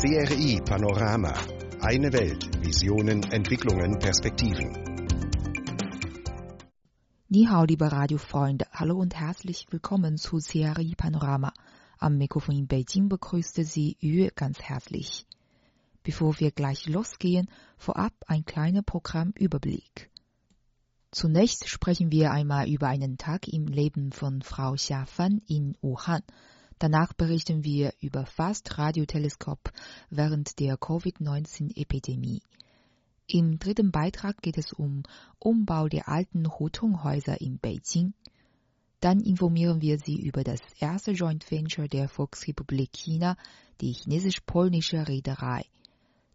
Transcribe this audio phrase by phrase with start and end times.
[0.00, 1.34] CRI Panorama.
[1.82, 2.64] Eine Welt.
[2.64, 4.72] Visionen, Entwicklungen, Perspektiven.
[7.28, 8.64] Ni hao, liebe Radiofreunde.
[8.72, 11.52] Hallo und herzlich willkommen zu CRI Panorama.
[11.98, 15.26] Am Mikrofon in Beijing begrüßte Sie Yue ganz herzlich.
[16.02, 20.08] Bevor wir gleich losgehen, vorab ein kleiner Programmüberblick.
[21.10, 26.22] Zunächst sprechen wir einmal über einen Tag im Leben von Frau Xia Fan in Wuhan.
[26.80, 29.70] Danach berichten wir über Fast Radioteleskop
[30.08, 32.40] während der Covid-19-Epidemie.
[33.26, 35.02] Im dritten Beitrag geht es um
[35.38, 38.14] Umbau der alten Hutonghäuser in Beijing.
[39.00, 43.36] Dann informieren wir Sie über das erste Joint Venture der Volksrepublik China,
[43.82, 45.66] die chinesisch-polnische Reederei.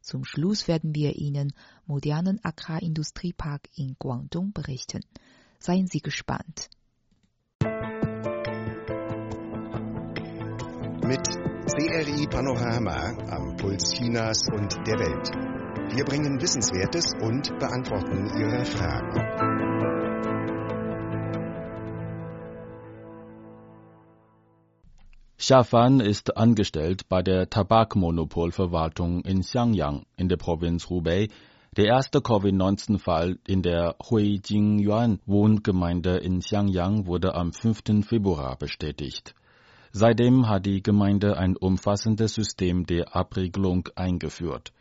[0.01, 1.53] Zum Schluss werden wir Ihnen
[1.87, 5.01] modernen Agrarindustriepark in Guangdong berichten.
[5.57, 6.69] Seien Sie gespannt.
[11.07, 15.29] Mit CRI Panorama am Puls Chinas und der Welt.
[15.93, 19.21] Wir bringen Wissenswertes und beantworten Ihre Fragen.
[25.37, 31.27] Xiafan ist angestellt bei der Tabakmonopolverwaltung in Xiangyang in der Provinz Hubei,
[31.77, 38.07] der erste Covid-19-Fall in der Huijingyuan-Wohngemeinde in Xiangyang wurde am 5.
[38.07, 39.35] Februar bestätigt.
[39.97, 44.73] Seitdem hat die Gemeinde ein umfassendes System der Abriegelung eingeführt.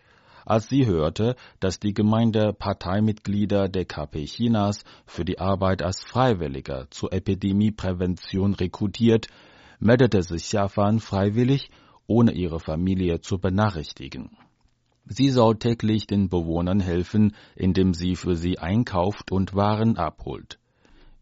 [0.44, 6.88] Als sie hörte, dass die Gemeinde Parteimitglieder der KP Chinas für die Arbeit als Freiwilliger
[6.90, 9.28] zur Epidemieprävention rekrutiert,
[9.78, 11.70] meldete sich Xiafan freiwillig,
[12.08, 14.36] ohne ihre Familie zu benachrichtigen.
[15.04, 20.58] Sie soll täglich den Bewohnern helfen, indem sie für sie einkauft und Waren abholt.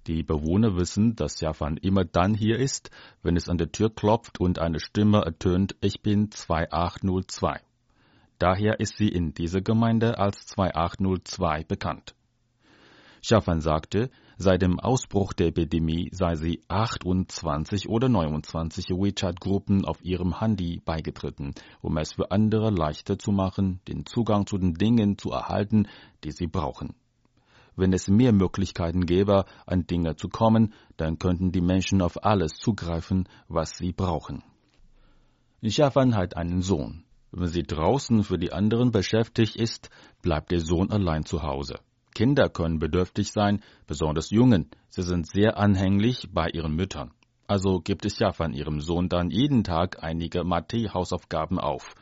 [0.08, 2.90] Die Bewohner wissen, dass Japan immer dann hier ist,
[3.22, 7.60] wenn es an der Tür klopft und eine Stimme ertönt, ich bin 2802.
[8.38, 12.16] Daher ist sie in dieser Gemeinde als 2802 bekannt.
[13.22, 20.40] Schaffan sagte, seit dem Ausbruch der Epidemie sei sie 28 oder 29 WeChat-Gruppen auf ihrem
[20.40, 25.30] Handy beigetreten, um es für andere leichter zu machen, den Zugang zu den Dingen zu
[25.30, 25.86] erhalten,
[26.24, 26.96] die sie brauchen.
[27.76, 32.54] Wenn es mehr Möglichkeiten gäbe, an Dinge zu kommen, dann könnten die Menschen auf alles
[32.54, 34.42] zugreifen, was sie brauchen.
[35.62, 37.04] Xiafan hat einen Sohn.
[37.30, 39.88] Wenn sie draußen für die anderen beschäftigt ist,
[40.20, 41.76] bleibt der Sohn allein zu Hause.
[42.14, 44.70] Kinder können bedürftig sein, besonders Jungen.
[44.90, 47.12] Sie sind sehr anhänglich bei ihren Müttern.
[47.46, 51.94] Also gibt es Xiafan ihrem Sohn dann jeden Tag einige Mathe-Hausaufgaben auf.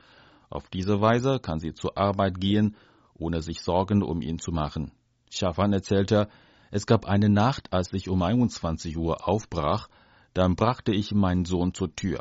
[0.49, 2.77] Auf diese Weise kann sie zur Arbeit gehen,
[3.15, 4.91] ohne sich Sorgen um ihn zu machen.
[5.31, 6.29] Schafan erzählte,
[6.71, 9.89] es gab eine Nacht, als ich um 21 Uhr aufbrach,
[10.35, 12.21] dann brachte ich meinen Sohn zur Tür.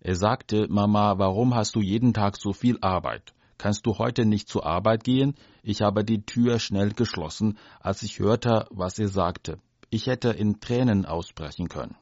[0.00, 3.34] Er sagte, Mama, warum hast du jeden Tag so viel Arbeit?
[3.58, 5.34] Kannst du heute nicht zur Arbeit gehen?
[5.62, 9.58] Ich habe die Tür schnell geschlossen, als ich hörte, was er sagte.
[9.90, 11.96] Ich hätte in Tränen ausbrechen können.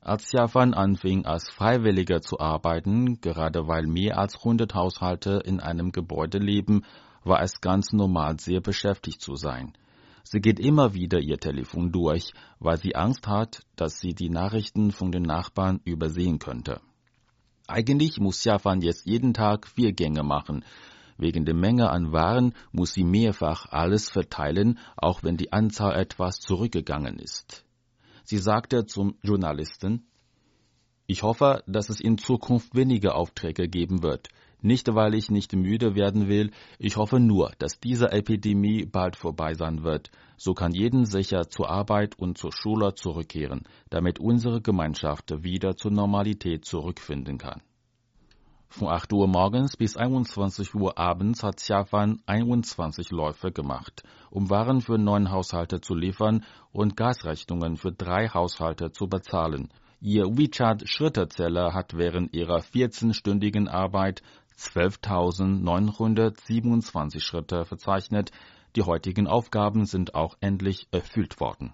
[0.00, 5.92] Als Jafan anfing, als Freiwilliger zu arbeiten, gerade weil mehr als 100 Haushalte in einem
[5.92, 6.82] Gebäude leben,
[7.26, 9.72] war es ganz normal, sehr beschäftigt zu sein.
[10.22, 14.90] Sie geht immer wieder ihr Telefon durch, weil sie Angst hat, dass sie die Nachrichten
[14.90, 16.80] von den Nachbarn übersehen könnte.
[17.68, 20.64] Eigentlich muss Jafan jetzt jeden Tag vier Gänge machen.
[21.18, 26.38] Wegen der Menge an Waren muss sie mehrfach alles verteilen, auch wenn die Anzahl etwas
[26.40, 27.64] zurückgegangen ist.
[28.24, 30.06] Sie sagte zum Journalisten,
[31.06, 34.28] ich hoffe, dass es in Zukunft weniger Aufträge geben wird.
[34.62, 39.54] Nicht, weil ich nicht müde werden will, ich hoffe nur, dass diese Epidemie bald vorbei
[39.54, 40.10] sein wird.
[40.36, 45.92] So kann jeden sicher zur Arbeit und zur Schule zurückkehren, damit unsere Gemeinschaft wieder zur
[45.92, 47.62] Normalität zurückfinden kann.
[48.68, 54.80] Von 8 Uhr morgens bis 21 Uhr abends hat Xiafan 21 Läufe gemacht, um Waren
[54.80, 59.70] für neun Haushalte zu liefern und Gasrechnungen für drei Haushalte zu bezahlen.
[60.00, 64.20] Ihr WeChat-Schrittezeller hat während ihrer 14-stündigen Arbeit
[64.58, 68.32] 12.927 Schritte verzeichnet.
[68.74, 71.72] Die heutigen Aufgaben sind auch endlich erfüllt worden.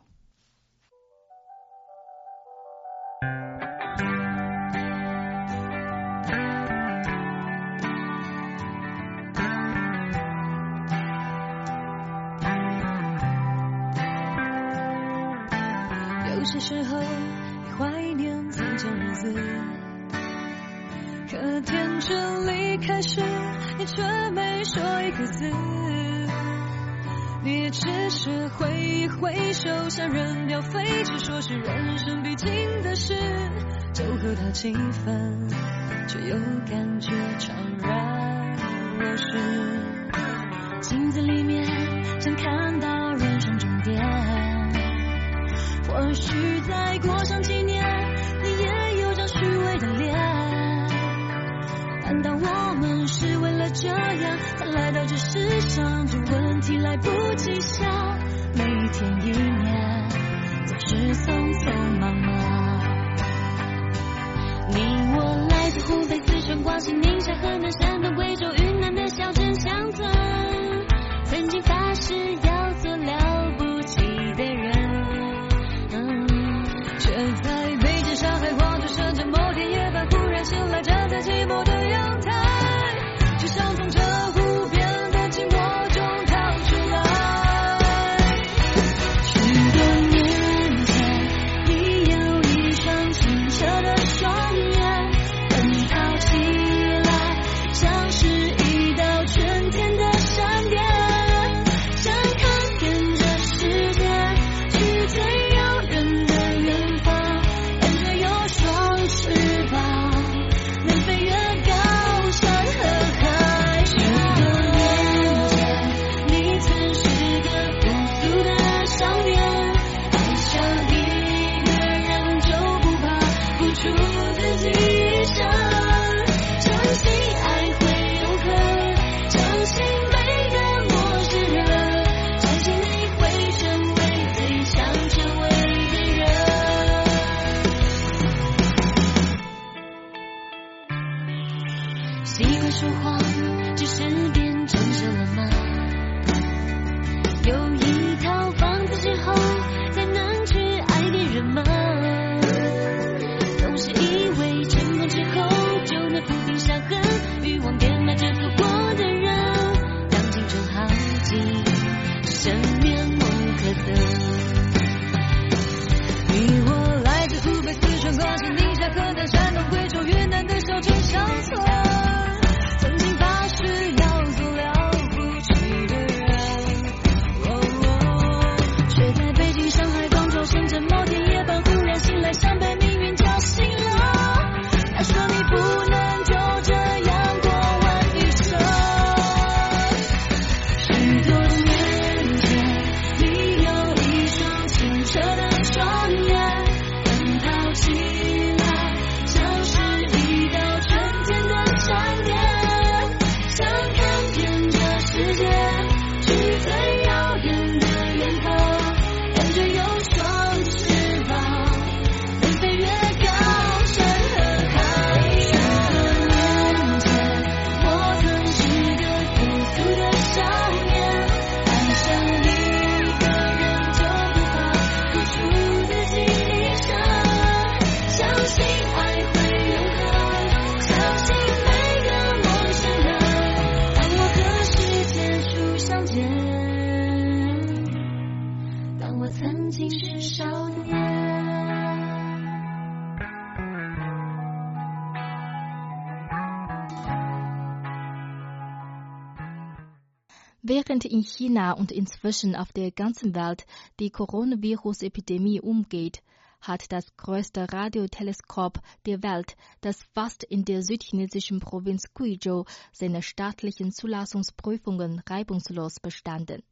[250.74, 253.66] Während in China und inzwischen auf der ganzen Welt
[254.00, 256.22] die Coronavirus-Epidemie umgeht,
[256.62, 263.92] hat das größte Radioteleskop der Welt, das fast in der südchinesischen Provinz Guizhou seine staatlichen
[263.92, 266.62] Zulassungsprüfungen reibungslos bestanden.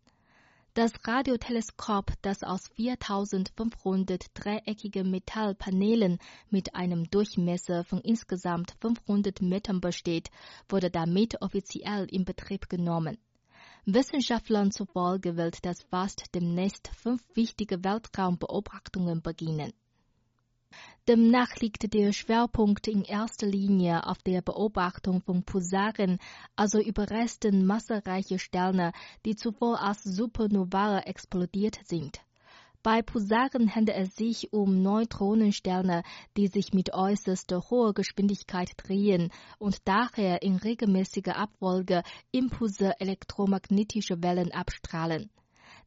[0.72, 6.16] Das Radioteleskop, das aus 4500 dreieckigen Metallpanelen
[6.48, 10.30] mit einem Durchmesser von insgesamt 500 Metern besteht,
[10.70, 13.18] wurde damit offiziell in Betrieb genommen.
[13.86, 19.72] Wissenschaftlern zufolge wird das fast demnächst fünf wichtige Weltraumbeobachtungen beginnen.
[21.08, 26.18] Demnach liegt der Schwerpunkt in erster Linie auf der Beobachtung von Pulsaren,
[26.54, 28.92] also Überresten massereicher Sterne,
[29.24, 32.20] die zuvor als Supernovae explodiert sind.
[32.82, 36.02] Bei Pulsaren handelt es sich um Neutronensterne,
[36.38, 44.52] die sich mit äußerst hoher Geschwindigkeit drehen und daher in regelmäßiger Abfolge Impulse elektromagnetischer Wellen
[44.52, 45.28] abstrahlen.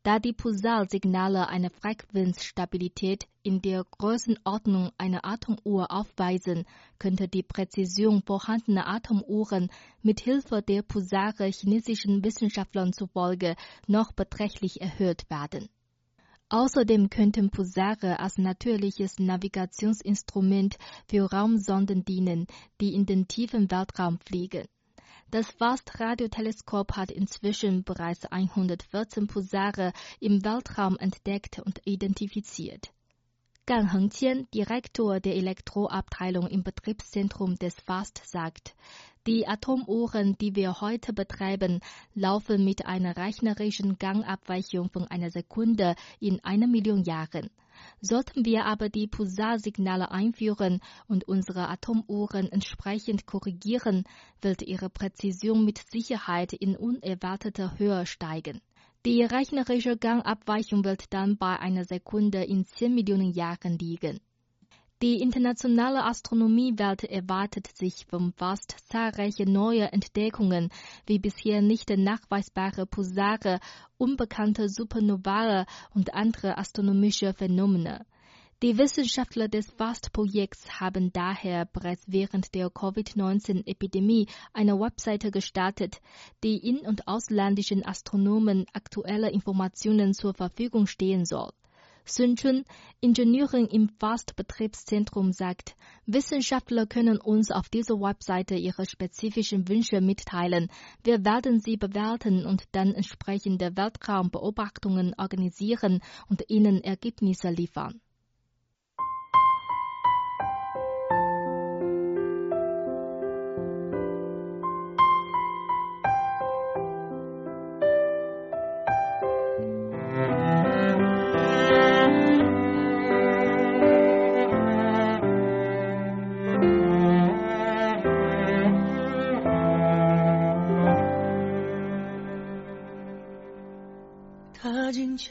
[0.03, 6.65] Da die Pulsarsignale eine Frequenzstabilität in der Größenordnung einer Atomuhr aufweisen,
[6.99, 9.71] könnte die Präzision vorhandener Atomuhren
[10.03, 13.55] mit Hilfe der Pulsare chinesischen Wissenschaftlern zufolge
[13.87, 15.69] noch beträchtlich erhöht werden
[16.53, 22.45] Außerdem könnten Pulsare als natürliches Navigationsinstrument für Raumsonden dienen,
[22.79, 24.67] die in den tiefen Weltraum fliegen.
[25.31, 32.93] Das FAST-Radioteleskop hat inzwischen bereits 114 Pulsare im Weltraum entdeckt und identifiziert.
[33.65, 38.75] Gan Hengqian, Direktor der Elektroabteilung im Betriebszentrum des FAST, sagt,
[39.25, 41.79] die Atomuhren, die wir heute betreiben,
[42.13, 47.49] laufen mit einer rechnerischen Gangabweichung von einer Sekunde in einer Million Jahren.
[48.01, 54.03] Sollten wir aber die Pulsarsignale einführen und unsere Atomuhren entsprechend korrigieren,
[54.41, 58.59] wird ihre Präzision mit Sicherheit in unerwarteter Höhe steigen.
[59.05, 64.21] Die rechnerische Gangabweichung wird dann bei einer Sekunde in 10 Millionen Jahren liegen.
[65.01, 70.69] Die internationale Astronomiewelt erwartet sich vom FAST zahlreiche neue Entdeckungen,
[71.05, 73.59] wie bisher nicht nachweisbare Pulsare,
[73.97, 78.05] unbekannte Supernovae und andere astronomische Phänomene.
[78.63, 85.99] Die Wissenschaftler des FAST-Projekts haben daher bereits während der Covid-19-Epidemie eine Webseite gestartet,
[86.45, 91.51] die in- und ausländischen Astronomen aktuelle Informationen zur Verfügung stehen soll.
[92.05, 92.63] Sun Chun,
[93.01, 100.69] Ingenieurin im FAST-Betriebszentrum, sagt, Wissenschaftler können uns auf dieser Webseite ihre spezifischen Wünsche mitteilen.
[101.03, 107.99] Wir werden sie bewerten und dann entsprechende Weltraumbeobachtungen organisieren und ihnen Ergebnisse liefern.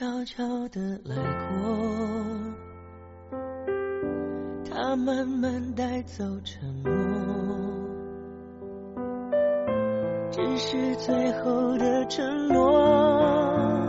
[0.02, 1.54] 悄悄地来过，
[4.68, 6.92] 他慢慢带走沉默，
[10.32, 13.88] 只是最后的承诺，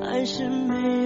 [0.00, 0.97] 还是没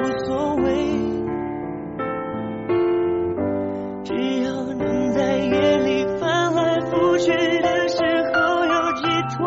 [0.00, 0.64] 无所谓
[4.02, 7.30] 只要能在夜里翻来覆去
[7.60, 7.98] 的时
[8.32, 9.02] 候有寄
[9.36, 9.38] 托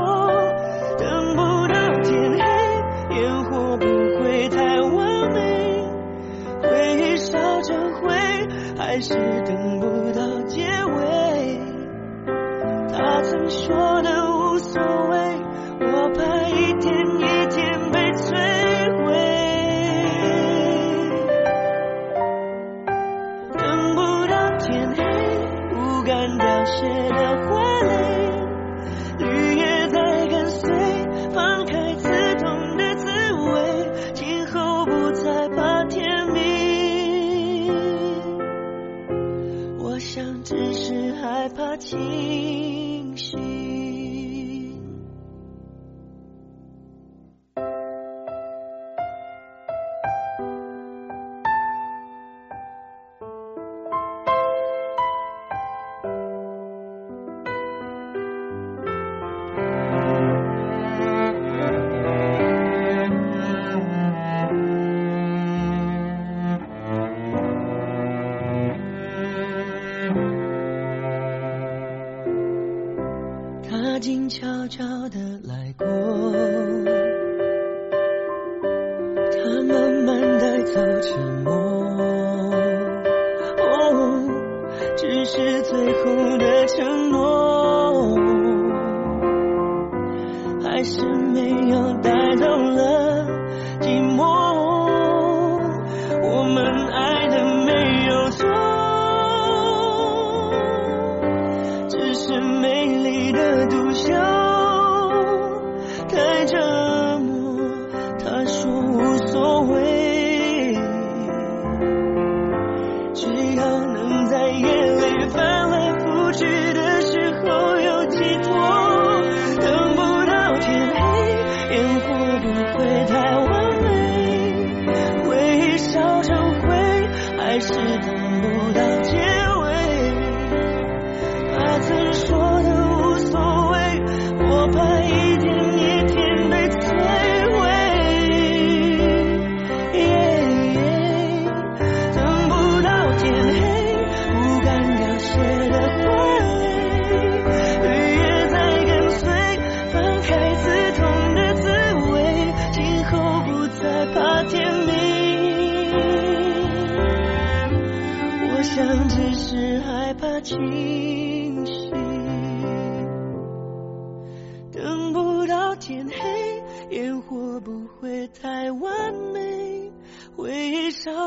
[1.00, 1.42] 等不
[1.74, 3.86] 到天黑烟火不
[4.20, 5.40] 会太完美
[6.62, 6.68] 回
[7.02, 8.12] 忆烧成灰
[8.78, 10.03] 还是等不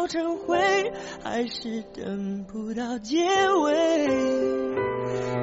[0.07, 0.59] 成灰，
[1.23, 3.25] 还是等不到结
[3.63, 4.07] 尾。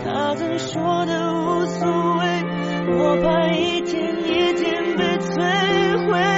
[0.03, 2.43] 他曾说的无所谓，
[2.98, 6.33] 我怕一天一天被摧毁。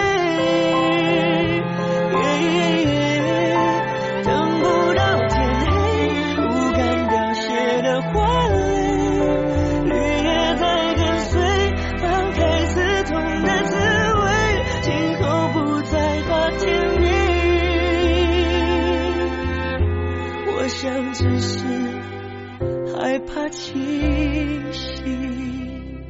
[24.35, 26.03] 清醒，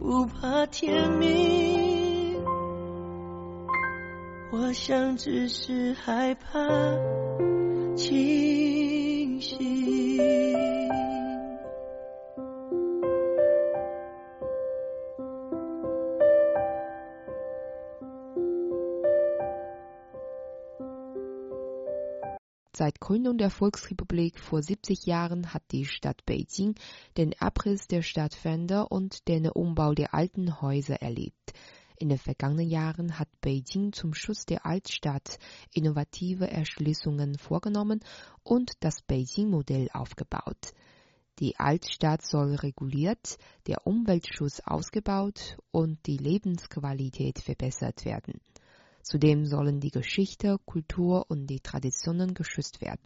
[0.00, 2.34] 不怕天明。
[4.50, 6.58] 我想只是害怕
[22.84, 26.74] Seit Gründung der Volksrepublik vor 70 Jahren hat die Stadt Beijing
[27.16, 31.54] den Abriss der Stadtwände und den Umbau der alten Häuser erlebt.
[31.96, 35.38] In den vergangenen Jahren hat Beijing zum Schutz der Altstadt
[35.72, 38.00] innovative Erschließungen vorgenommen
[38.42, 40.74] und das Beijing-Modell aufgebaut.
[41.38, 48.42] Die Altstadt soll reguliert, der Umweltschutz ausgebaut und die Lebensqualität verbessert werden.
[49.04, 53.02] Zudem sollen die Geschichte, Kultur und die Traditionen geschützt werden.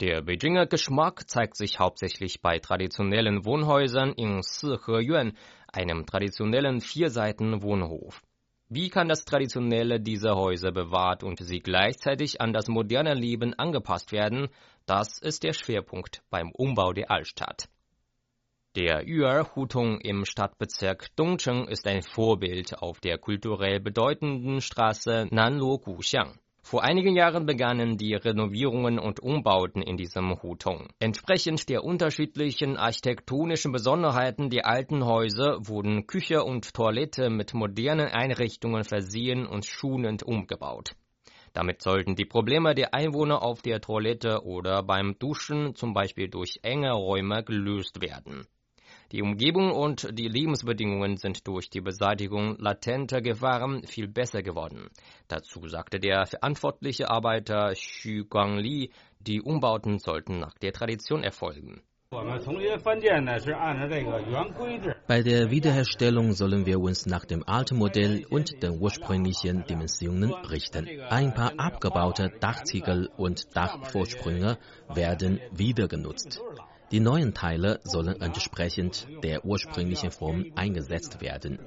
[0.00, 5.36] Der Beijinger Geschmack zeigt sich hauptsächlich bei traditionellen Wohnhäusern in Siheyuan,
[5.72, 8.22] einem traditionellen Vierseiten-Wohnhof.
[8.68, 14.12] Wie kann das Traditionelle dieser Häuser bewahrt und sie gleichzeitig an das moderne Leben angepasst
[14.12, 14.48] werden?
[14.86, 17.68] Das ist der Schwerpunkt beim Umbau der Altstadt.
[18.76, 25.78] Der Yuer Hutung im Stadtbezirk Dongcheng ist ein Vorbild auf der kulturell bedeutenden Straße Nanluo
[25.78, 26.38] Guxiang.
[26.62, 30.88] Vor einigen Jahren begannen die Renovierungen und Umbauten in diesem Hutung.
[30.98, 38.84] Entsprechend der unterschiedlichen architektonischen Besonderheiten der alten Häuser wurden Küche und Toilette mit modernen Einrichtungen
[38.84, 40.90] versehen und schonend umgebaut.
[41.54, 46.58] Damit sollten die Probleme der Einwohner auf der Toilette oder beim Duschen zum Beispiel durch
[46.62, 48.46] enge Räume gelöst werden.
[49.12, 54.88] Die Umgebung und die Lebensbedingungen sind durch die Beseitigung latenter Gefahren viel besser geworden.
[55.28, 58.90] Dazu sagte der verantwortliche Arbeiter Xu Guangli,
[59.20, 61.82] die Umbauten sollten nach der Tradition erfolgen.
[65.08, 70.88] Bei der Wiederherstellung sollen wir uns nach dem alten Modell und den ursprünglichen Dimensionen richten.
[71.10, 74.56] Ein paar abgebaute Dachziegel und Dachvorsprünge
[74.88, 76.40] werden wieder genutzt.
[76.92, 81.58] Die neuen Teile sollen entsprechend der ursprünglichen Form eingesetzt werden.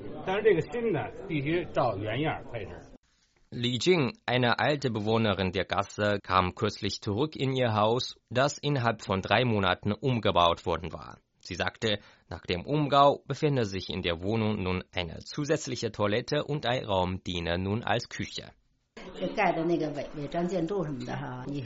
[3.52, 9.02] Li Jing, eine alte Bewohnerin der Gasse, kam kürzlich zurück in ihr Haus, das innerhalb
[9.02, 11.18] von drei Monaten umgebaut worden war.
[11.42, 16.66] Sie sagte, nach dem Umbau befinde sich in der Wohnung nun eine zusätzliche Toilette und
[16.66, 18.52] ein Raum diene nun als Küche.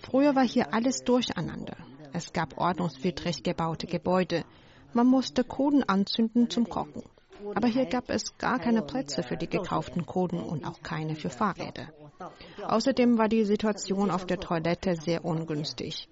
[0.03, 1.75] Früher war hier alles durcheinander.
[2.13, 4.45] Es gab ordnungswidrig gebaute Gebäude.
[4.93, 7.01] Man musste Koden anzünden zum Kochen.
[7.55, 11.31] Aber hier gab es gar keine Plätze für die gekauften Koden und auch keine für
[11.31, 11.91] Fahrräder.
[12.63, 16.07] Außerdem war die Situation auf der Toilette sehr ungünstig.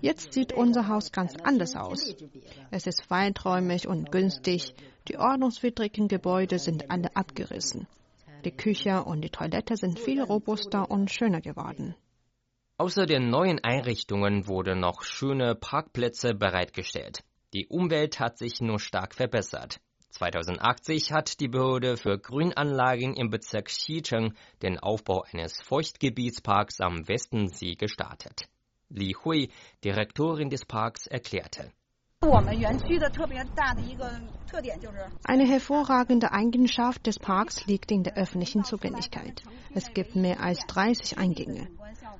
[0.00, 2.14] Jetzt sieht unser Haus ganz anders aus.
[2.70, 4.74] Es ist weiträumig und günstig.
[5.08, 7.86] Die ordnungswidrigen Gebäude sind alle abgerissen.
[8.44, 11.94] Die Küche und die Toilette sind viel robuster und schöner geworden.
[12.76, 17.22] Außer den neuen Einrichtungen wurden noch schöne Parkplätze bereitgestellt.
[17.52, 19.80] Die Umwelt hat sich nur stark verbessert.
[20.10, 27.76] 2080 hat die Behörde für Grünanlagen im Bezirk Xicheng den Aufbau eines Feuchtgebietsparks am Westensee
[27.76, 28.48] gestartet.
[28.88, 29.50] Li Hui,
[29.84, 31.72] Direktorin des Parks, erklärte.
[35.24, 39.42] Eine hervorragende Eigenschaft des Parks liegt in der öffentlichen Zugänglichkeit.
[39.74, 41.68] Es gibt mehr als 30 Eingänge.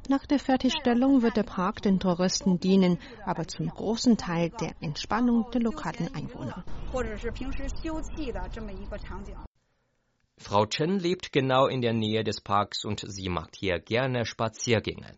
[0.09, 5.51] Nach der Fertigstellung wird der Park den Touristen dienen, aber zum großen Teil der Entspannung
[5.53, 6.65] der lokalen Einwohner.
[10.37, 15.17] Frau Chen lebt genau in der Nähe des Parks und sie macht hier gerne Spaziergänge.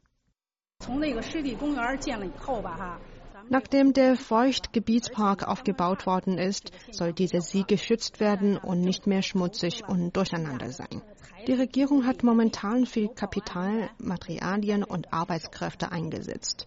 [3.49, 9.83] Nachdem der Feuchtgebietspark aufgebaut worden ist, soll dieser See geschützt werden und nicht mehr schmutzig
[9.87, 11.03] und durcheinander sein.
[11.47, 16.67] Die Regierung hat momentan viel Kapital, Materialien und Arbeitskräfte eingesetzt.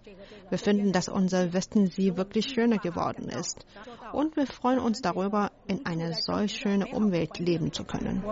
[0.49, 3.65] Wir finden, dass unser Westensee wirklich schöner geworden ist.
[4.13, 8.23] Und wir freuen uns darüber, in einer solch schönen Umwelt leben zu können.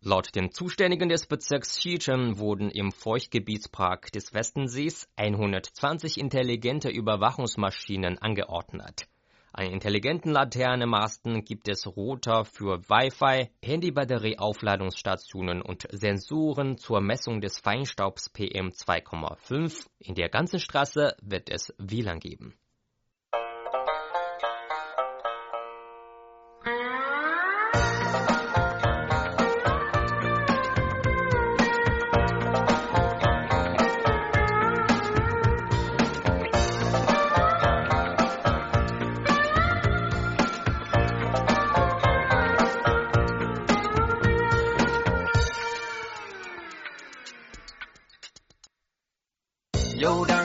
[0.00, 9.08] Laut den Zuständigen des Bezirks Xichen wurden im Feuchtgebietspark des Westensees 120 intelligente Überwachungsmaschinen angeordnet.
[9.52, 18.30] An intelligenten Laternenmasten gibt es Router für Wi-Fi, Handybatterieaufladungsstationen und Sensoren zur Messung des Feinstaubs
[18.30, 19.84] PM 2,5.
[19.98, 22.54] In der ganzen Straße wird es WLAN geben.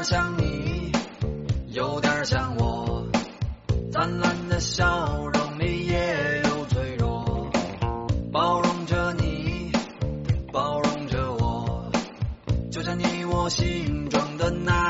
[0.04, 0.92] 像你
[1.68, 3.08] 有点像我
[3.94, 7.50] 灿烂的笑容里也有脆弱
[8.30, 9.72] 包容着你
[10.52, 11.90] 包容着我
[12.70, 14.83] 就像你我心中的那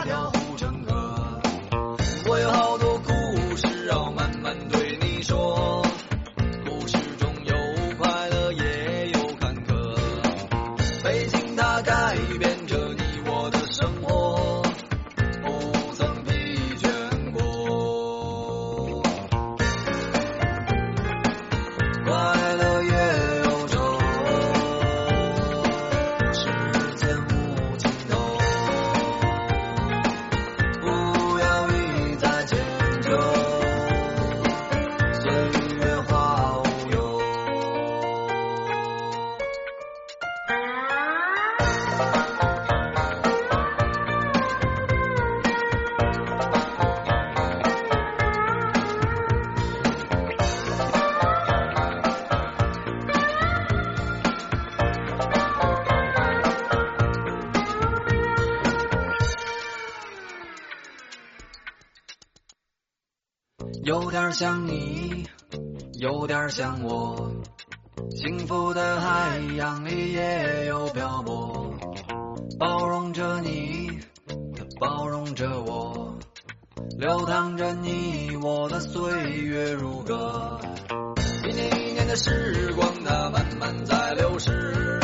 [63.81, 65.27] 有点像你，
[65.99, 67.31] 有点像我
[68.12, 71.73] 幸福的海洋里也有漂泊，
[72.59, 73.99] 包容着你，
[74.79, 76.17] 包容着我，
[76.97, 80.59] 流淌着你我的岁月如歌，
[81.45, 84.99] 一年一年的时光，它慢慢在流逝，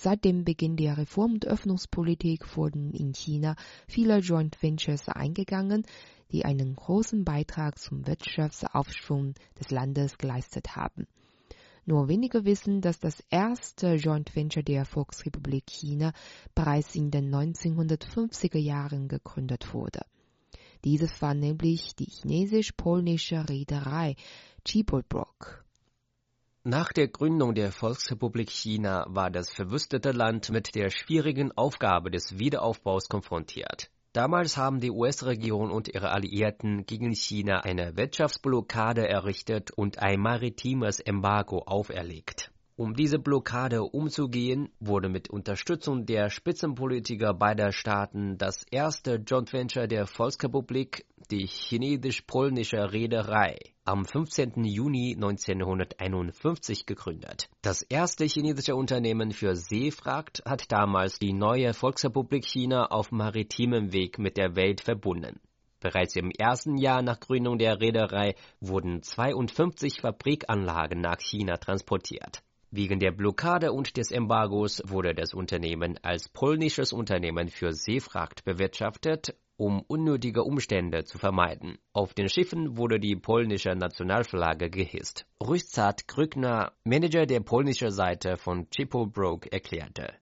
[0.00, 3.56] Seit dem Beginn der Reform- und Öffnungspolitik wurden in China
[3.88, 5.84] viele Joint Ventures eingegangen,
[6.30, 11.08] die einen großen Beitrag zum Wirtschaftsaufschwung des Landes geleistet haben.
[11.84, 16.12] Nur wenige wissen, dass das erste Joint Venture der Volksrepublik China
[16.54, 20.02] bereits in den 1950er Jahren gegründet wurde.
[20.84, 24.14] Dieses war nämlich die chinesisch-polnische Reederei
[24.64, 25.64] Chibulbrok.
[26.70, 32.38] Nach der Gründung der Volksrepublik China war das verwüstete Land mit der schwierigen Aufgabe des
[32.38, 33.90] Wiederaufbaus konfrontiert.
[34.12, 41.00] Damals haben die US-Regierung und ihre Alliierten gegen China eine Wirtschaftsblockade errichtet und ein maritimes
[41.00, 42.52] Embargo auferlegt.
[42.78, 49.88] Um diese Blockade umzugehen, wurde mit Unterstützung der Spitzenpolitiker beider Staaten das erste Joint Venture
[49.88, 54.62] der Volksrepublik, die chinesisch-polnische Reederei, am 15.
[54.62, 57.50] Juni 1951 gegründet.
[57.62, 64.20] Das erste chinesische Unternehmen für Seefracht hat damals die neue Volksrepublik China auf maritimem Weg
[64.20, 65.40] mit der Welt verbunden.
[65.80, 72.44] Bereits im ersten Jahr nach Gründung der Reederei wurden 52 Fabrikanlagen nach China transportiert.
[72.70, 79.34] Wegen der Blockade und des Embargos wurde das Unternehmen als polnisches Unternehmen für Seefracht bewirtschaftet,
[79.56, 81.78] um unnötige Umstände zu vermeiden.
[81.94, 85.26] Auf den Schiffen wurde die polnische Nationalflagge gehisst.
[85.42, 90.12] Rüstzat Krückner, Manager der polnischen Seite von Chipo Broke, erklärte.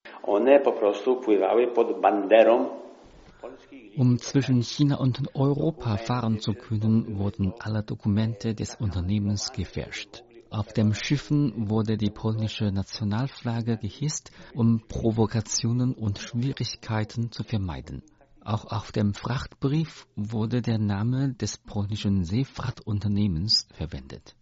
[3.96, 10.22] Um zwischen China und Europa fahren zu können, wurden alle Dokumente des Unternehmens gefälscht.
[10.50, 18.02] Auf den Schiffen wurde die polnische Nationalflagge gehisst, um Provokationen und Schwierigkeiten zu vermeiden.
[18.42, 24.36] Auch auf dem Frachtbrief wurde der Name des polnischen Seefrachtunternehmens verwendet.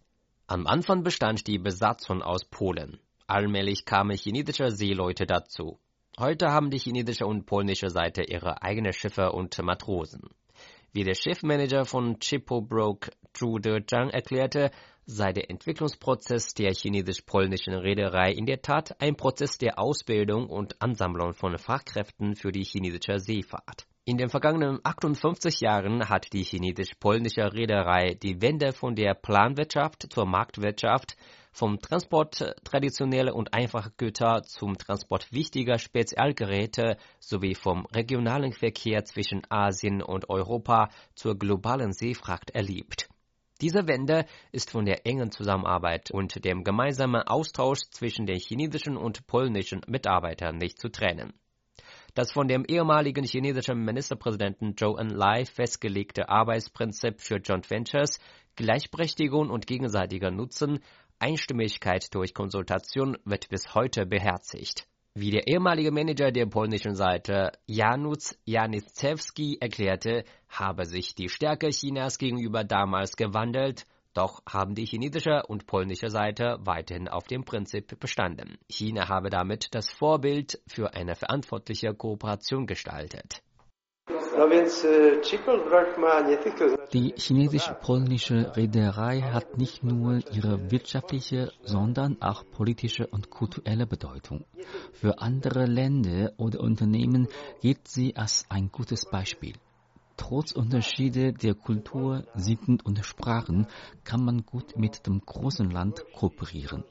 [0.45, 2.99] Am Anfang bestand die Besatzung aus Polen.
[3.25, 5.79] Allmählich kamen chinesische Seeleute dazu.
[6.19, 10.29] Heute haben die chinesische und polnische Seite ihre eigenen Schiffe und Matrosen.
[10.93, 14.69] Wie der Schiffmanager von Chipo Broke, Zhu Dezhang, erklärte,
[15.05, 21.33] sei der Entwicklungsprozess der chinesisch-polnischen Reederei in der Tat ein Prozess der Ausbildung und Ansammlung
[21.33, 23.85] von Fachkräften für die chinesische Seefahrt.
[24.07, 30.27] In den vergangenen 58 Jahren hat die chinesisch-polnische Reederei die Wende von der Planwirtschaft zur
[30.27, 31.17] Marktwirtschaft,
[31.51, 39.41] vom Transport traditioneller und einfacher Güter zum Transport wichtiger Spezialgeräte sowie vom regionalen Verkehr zwischen
[39.49, 43.07] Asien und Europa zur globalen Seefracht erlebt.
[43.61, 49.27] Diese Wende ist von der engen Zusammenarbeit und dem gemeinsamen Austausch zwischen den chinesischen und
[49.27, 51.33] polnischen Mitarbeitern nicht zu trennen.
[52.15, 58.19] Das von dem ehemaligen chinesischen Ministerpräsidenten Zhou Enlai festgelegte Arbeitsprinzip für Joint Ventures,
[58.55, 60.79] Gleichberechtigung und gegenseitiger Nutzen,
[61.19, 64.87] Einstimmigkeit durch Konsultation wird bis heute beherzigt.
[65.17, 72.17] Wie der ehemalige Manager der polnischen Seite Janusz Janicewski erklärte, habe sich die Stärke Chinas
[72.17, 78.57] gegenüber damals gewandelt, doch haben die chinesische und polnische Seite weiterhin auf dem Prinzip bestanden.
[78.69, 83.41] China habe damit das Vorbild für eine verantwortliche Kooperation gestaltet.
[86.93, 94.43] Die chinesisch-polnische Reederei hat nicht nur ihre wirtschaftliche, sondern auch politische und kulturelle Bedeutung.
[94.91, 97.29] Für andere Länder oder Unternehmen
[97.61, 99.53] gilt sie als ein gutes Beispiel.
[100.17, 103.67] Trotz Unterschiede der Kultur, Sitten und Sprachen
[104.03, 106.83] kann man gut mit dem großen Land kooperieren.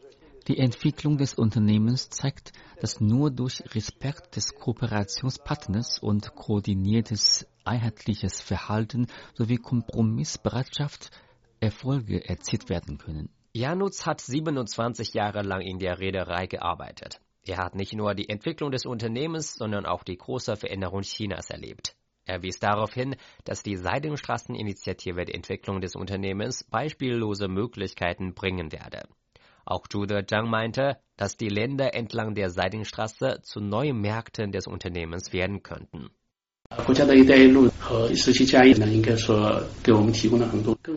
[0.47, 9.07] Die Entwicklung des Unternehmens zeigt, dass nur durch Respekt des Kooperationspartners und koordiniertes einheitliches Verhalten
[9.33, 11.11] sowie Kompromissbereitschaft
[11.61, 13.31] Erfolge erzielt werden können.
[13.55, 17.21] Janutz hat 27 Jahre lang in der Reederei gearbeitet.
[17.47, 21.97] Er hat nicht nur die Entwicklung des Unternehmens, sondern auch die große Veränderung Chinas erlebt.
[22.27, 29.09] Er wies darauf hin, dass die Seidenstraßeninitiative der Entwicklung des Unternehmens beispiellose Möglichkeiten bringen werde.
[29.67, 35.33] Auch Jude Zhang meinte, dass die Länder entlang der Seidenstraße zu neuen Märkten des Unternehmens
[35.33, 36.11] werden könnten.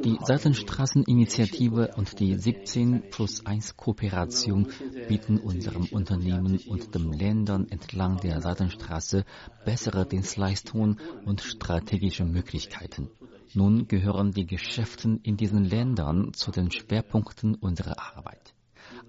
[0.03, 4.67] Die Seitenstraßeninitiative und die 17 plus 1 Kooperation
[5.07, 9.23] bieten unserem Unternehmen und den Ländern entlang der Seitenstraße
[9.65, 13.11] bessere Dienstleistungen und strategische Möglichkeiten.
[13.53, 18.56] Nun gehören die Geschäfte in diesen Ländern zu den Schwerpunkten unserer Arbeit.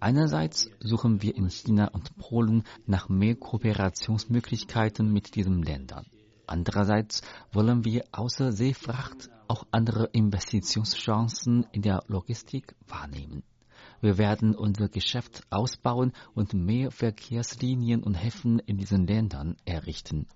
[0.00, 6.06] Einerseits suchen wir in China und Polen nach mehr Kooperationsmöglichkeiten mit diesen Ländern.
[6.46, 13.42] Andererseits wollen wir außer Seefracht auch andere Investitionschancen in der Logistik wahrnehmen.
[14.00, 20.26] Wir werden unser Geschäft ausbauen und mehr Verkehrslinien und Häfen in diesen Ländern errichten.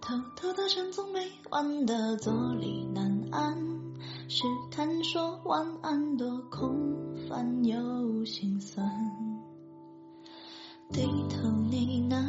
[0.00, 3.56] 偷偷的想总没完的坐立难安，
[4.28, 8.88] 试探说晚安多空泛又心酸。
[10.90, 12.24] 低头呢喃，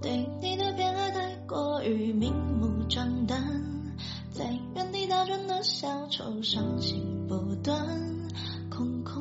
[0.00, 3.42] 对你的偏爱太过于明目张胆，
[4.30, 7.76] 在原地打转的小丑伤心不断，
[8.70, 9.15] 空空。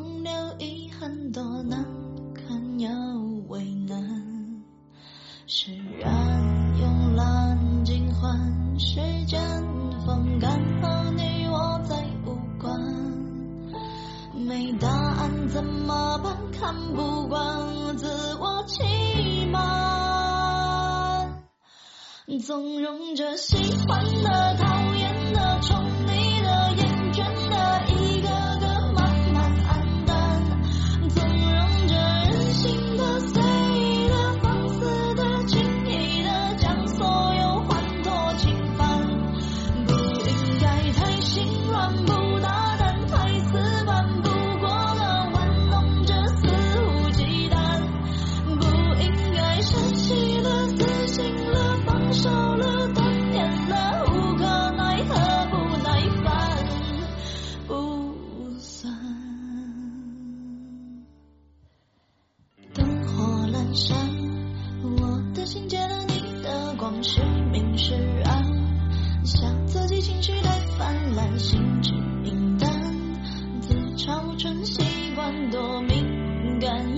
[76.66, 76.95] 感。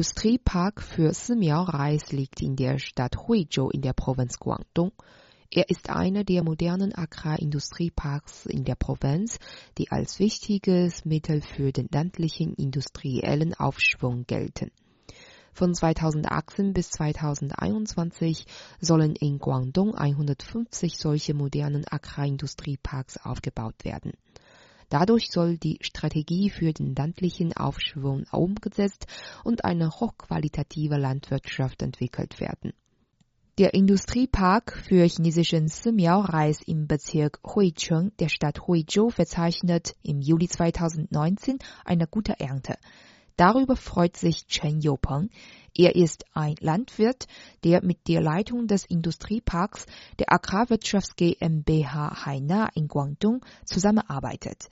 [0.00, 4.92] Industriepark für Simiao-Reis liegt in der Stadt Huizhou in der Provinz Guangdong.
[5.50, 9.38] Er ist einer der modernen Agrarindustrieparks in der Provinz,
[9.76, 14.70] die als wichtiges Mittel für den ländlichen industriellen Aufschwung gelten.
[15.52, 18.46] Von 2018 bis 2021
[18.80, 24.14] sollen in Guangdong 150 solche modernen Agrarindustrieparks aufgebaut werden
[24.90, 29.06] Dadurch soll die Strategie für den landlichen Aufschwung umgesetzt
[29.44, 32.72] und eine hochqualitative Landwirtschaft entwickelt werden.
[33.58, 41.58] Der Industriepark für chinesischen Simiao-Reis im Bezirk Huicheng der Stadt Huizhou verzeichnet im Juli 2019
[41.84, 42.76] eine gute Ernte.
[43.36, 45.30] Darüber freut sich Chen Youpeng.
[45.76, 47.26] Er ist ein Landwirt,
[47.62, 49.86] der mit der Leitung des Industrieparks
[50.18, 54.68] der Agrarwirtschafts GmbH Haina in Guangdong zusammenarbeitet.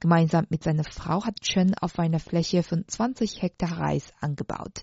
[0.00, 4.82] Gemeinsam mit seiner Frau hat Chen auf einer Fläche von 20 Hektar Reis angebaut.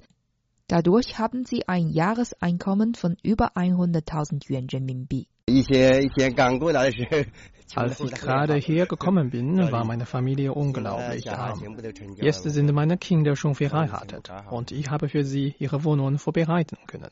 [0.68, 5.28] Dadurch haben sie ein Jahreseinkommen von über 100.000 Yuan Renminbi.
[7.76, 11.78] Als ich gerade hergekommen bin, war meine Familie unglaublich arm.
[12.16, 17.12] Jetzt sind meine Kinder schon verheiratet und ich habe für sie ihre Wohnungen vorbereiten können.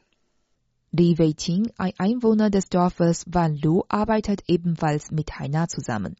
[0.91, 6.15] Li Weiqing, ein Einwohner des Dorfes Wanlu, arbeitet ebenfalls mit Haina zusammen.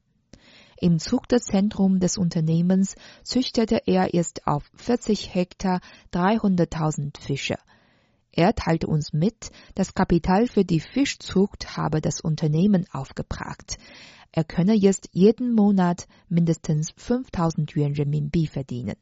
[0.83, 5.79] Im Zuchtzentrum des Unternehmens züchtete er erst auf 40 Hektar
[6.11, 7.59] 300.000 Fische.
[8.31, 13.77] Er teilte uns mit, das Kapital für die Fischzucht habe das Unternehmen aufgebracht.
[14.31, 18.95] Er könne jetzt jeden Monat mindestens 5000 Yuan Renminbi verdienen.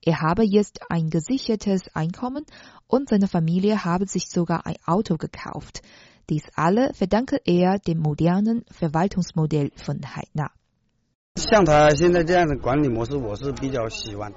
[0.00, 2.46] Er habe jetzt ein gesichertes Einkommen
[2.86, 5.82] und seine Familie habe sich sogar ein Auto gekauft.
[6.30, 10.50] Dies alle verdanke er dem modernen Verwaltungsmodell von Haina.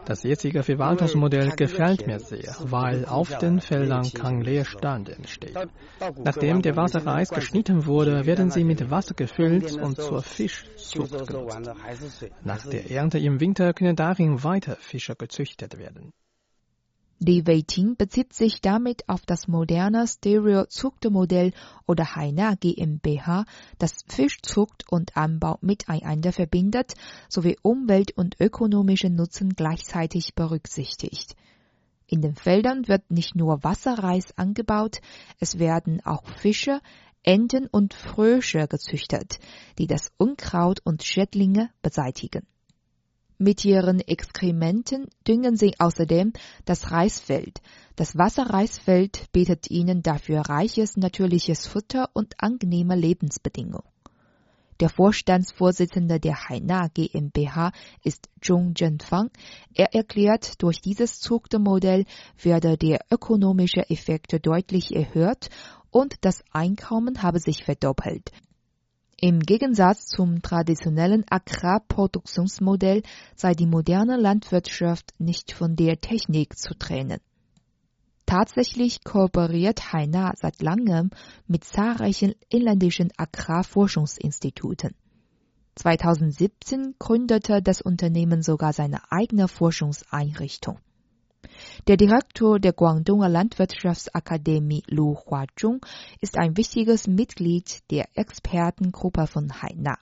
[0.06, 5.58] Das jetzige Verwaltungsmodell gefällt mir sehr, weil auf den Feldern kein Leerstand entsteht.
[6.24, 12.26] Nachdem der Wasserreis geschnitten wurde, werden sie mit Wasser gefüllt und zur Fischzucht genutzt.
[12.44, 16.14] Nach der Ernte im Winter können darin weiter Fische gezüchtet werden.
[17.20, 21.54] Die Weiting bezieht sich damit auf das moderne Stereo-Zuchtmodell
[21.88, 23.46] oder Haina GmbH,
[23.78, 26.94] das Fischzucht und Anbau miteinander verbindet
[27.30, 31.38] sowie Umwelt- und ökonomischen Nutzen gleichzeitig berücksichtigt.
[32.08, 35.00] In den Feldern wird nicht nur Wasserreis angebaut,
[35.40, 36.82] es werden auch Fische,
[37.24, 39.40] Enten und Frösche gezüchtet,
[39.80, 42.46] die das Unkraut und Schädlinge beseitigen.
[43.38, 46.32] Mit ihren Exkrementen düngen sie außerdem
[46.64, 47.62] das Reisfeld.
[47.98, 53.84] Das Wasserreisfeld bietet ihnen dafür reiches natürliches Futter und angenehme Lebensbedingungen.
[54.80, 57.72] Der Vorstandsvorsitzende der Haina GmbH
[58.04, 59.32] ist Zhong Zhenfang.
[59.74, 62.06] Er erklärt, durch dieses Zuchtmodell
[62.42, 65.50] werde der ökonomische Effekt deutlich erhöht
[65.92, 68.32] und das Einkommen habe sich verdoppelt.
[69.28, 73.02] Im Gegensatz zum traditionellen Agrarproduktionsmodell
[73.36, 77.20] sei die moderne Landwirtschaft nicht von der Technik zu trennen.
[78.28, 81.10] Tatsächlich kooperiert Haina seit langem
[81.48, 84.94] mit zahlreichen inländischen Agrarforschungsinstituten.
[85.74, 90.78] 2017 gründete das Unternehmen sogar seine eigene Forschungseinrichtung.
[91.88, 95.86] Der Direktor der Guangdonger Landwirtschaftsakademie Lu Huazhong
[96.22, 99.98] ist ein wichtiges Mitglied der Expertengruppe von Haina.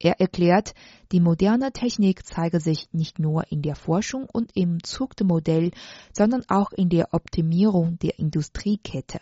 [0.00, 0.74] Er erklärt,
[1.10, 5.72] die moderne Technik zeige sich nicht nur in der Forschung und im Zuchtmodell,
[6.12, 9.18] sondern auch in der Optimierung der Industriekette.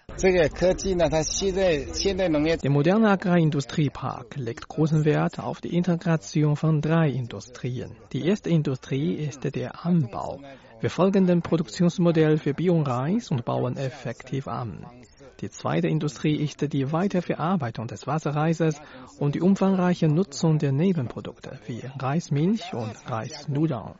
[2.62, 7.96] Der moderne Agrarindustriepark legt großen Wert auf die Integration von drei Industrien.
[8.12, 10.40] Die erste Industrie ist der Anbau.
[10.78, 14.84] Wir folgen dem Produktionsmodell für Bioreis und bauen effektiv an.
[15.40, 18.80] Die zweite Industrie ist die Weiterverarbeitung des Wasserreises
[19.18, 23.94] und die umfangreiche Nutzung der Nebenprodukte wie Reismilch und Reisnudeln.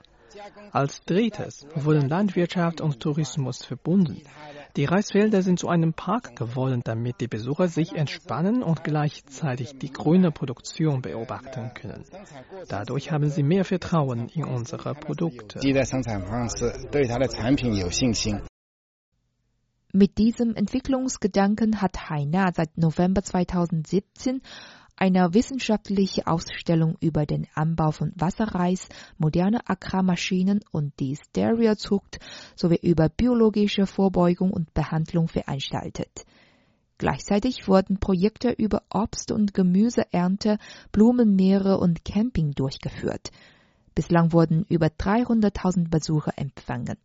[0.73, 4.23] Als drittes wurden Landwirtschaft und Tourismus verbunden.
[4.77, 9.91] Die Reisfelder sind zu einem Park geworden, damit die Besucher sich entspannen und gleichzeitig die
[9.91, 12.05] grüne Produktion beobachten können.
[12.69, 15.61] Dadurch haben sie mehr Vertrauen in unsere Produkte.
[19.93, 24.43] Mit diesem Entwicklungsgedanken hat Haina seit November 2017
[24.97, 28.89] eine wissenschaftliche Ausstellung über den Anbau von Wasserreis,
[29.19, 32.19] moderne Agrarmaschinen und die Stereozucht
[32.55, 36.25] sowie über biologische Vorbeugung und Behandlung veranstaltet.
[36.99, 40.57] Gleichzeitig wurden Projekte über Obst- und Gemüseernte,
[40.93, 43.31] Blumenmeere und Camping durchgeführt.
[43.95, 46.97] Bislang wurden über 300.000 Besucher empfangen.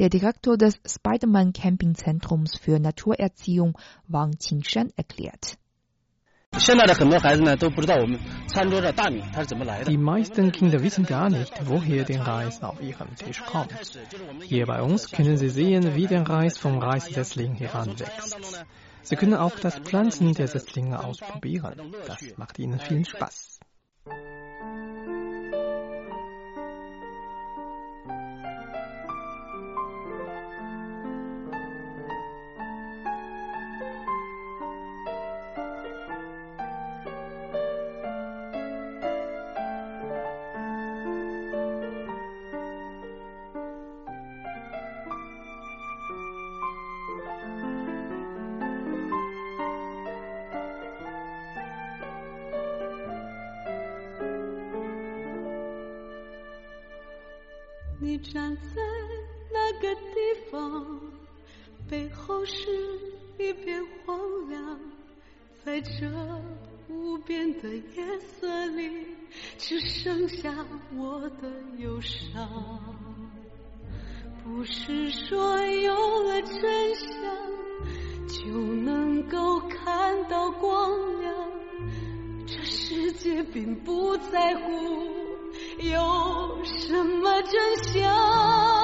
[0.00, 3.78] Der Direktor des Spiderman Campingzentrums für Naturerziehung
[4.08, 5.59] Wang Qingshan erklärt.
[9.86, 13.72] Die meisten Kinder wissen gar nicht, woher der Reis auf ihrem Tisch kommt.
[14.42, 18.36] Hier bei uns können sie sehen, wie der Reis vom Reissetzling heranwächst.
[19.02, 21.94] Sie können auch das Pflanzen der Setzlinge ausprobieren.
[22.06, 23.60] Das macht ihnen viel Spaß.
[62.40, 62.70] 背后是
[63.38, 64.18] 一片荒
[64.48, 64.80] 凉，
[65.62, 65.90] 在这
[66.88, 68.90] 无边的夜色里，
[69.58, 70.50] 只剩下
[70.96, 72.48] 我的忧伤。
[74.42, 77.08] 不是说有了真相，
[78.26, 81.34] 就能够看到光亮。
[82.46, 84.70] 这世界并不在乎
[85.78, 88.79] 有什么真相。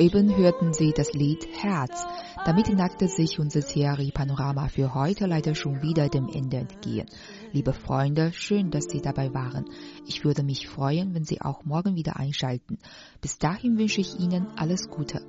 [0.00, 2.06] Soeben hörten Sie das Lied Herz.
[2.46, 7.06] Damit neigte sich unser Serie Panorama für heute leider schon wieder dem Ende entgegen.
[7.52, 9.66] Liebe Freunde, schön, dass Sie dabei waren.
[10.06, 12.78] Ich würde mich freuen, wenn Sie auch morgen wieder einschalten.
[13.20, 15.20] Bis dahin wünsche ich Ihnen alles Gute.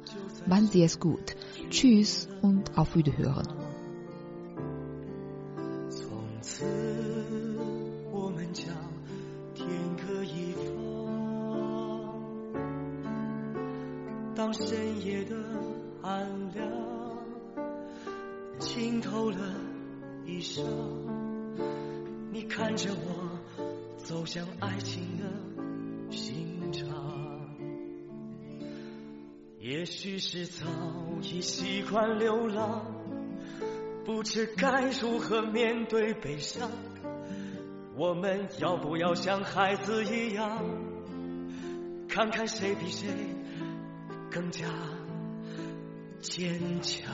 [0.47, 1.36] Machen Sie es gut.
[1.69, 3.61] Tschüss und auf Wiederhören.
[14.54, 15.36] 深夜的
[16.02, 16.68] 暗凉
[18.60, 19.38] 浸透了
[20.26, 20.64] 衣裳，
[22.32, 23.39] 你看着我
[23.97, 25.26] 走向爱情的
[26.12, 26.88] 刑场。
[29.60, 30.66] 也许是早
[31.22, 32.86] 已习惯流浪。
[34.04, 36.70] 不知该如何面对悲伤。
[37.95, 40.66] 我们要不要像孩子一样，
[42.10, 43.08] 看看谁比谁
[44.32, 44.66] 更加
[46.22, 47.14] 坚强？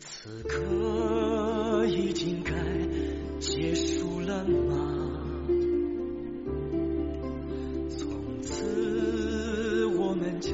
[0.00, 2.52] 此刻已经该
[3.38, 5.46] 结束了吗？
[7.88, 10.52] 从此我们将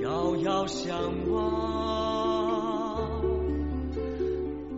[0.00, 1.50] 遥遥相望。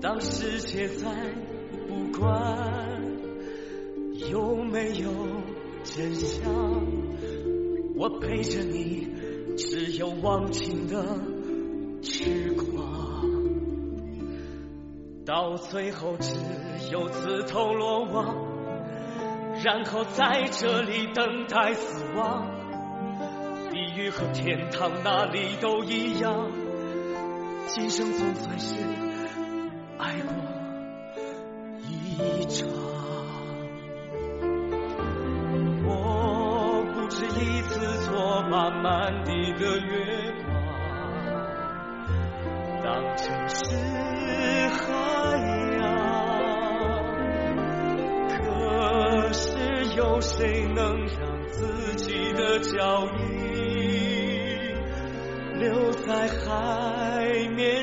[0.00, 1.34] 当世界再
[1.86, 3.02] 不管
[4.30, 5.12] 有没有
[5.84, 6.42] 真相，
[8.02, 9.06] 我陪着你，
[9.56, 11.20] 只有忘情的
[12.02, 13.30] 痴狂。
[15.24, 16.34] 到最后只
[16.90, 18.34] 有自投罗网，
[19.62, 22.50] 然后在这里等待死亡。
[23.70, 26.50] 地狱和天堂哪里都一样，
[27.68, 28.74] 今生总算是
[39.02, 40.54] 满地的月光，
[42.84, 43.74] 当成是
[44.68, 44.84] 海
[45.80, 45.82] 洋。
[48.28, 49.42] 可是
[49.96, 53.26] 有谁能让自己的脚印
[55.58, 57.26] 留在海
[57.56, 57.81] 面